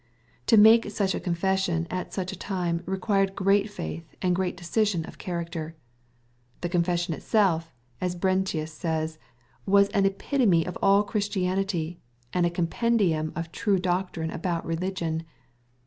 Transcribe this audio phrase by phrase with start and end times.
[0.47, 5.05] To make such a confession at such a time, required great faith and great decision
[5.05, 5.75] of character.
[6.15, 9.19] \ The confession itself, as Brentius says,"
[9.77, 11.99] was an epitome of all Christianity,
[12.33, 15.21] and a compendium of true doctrine about religion."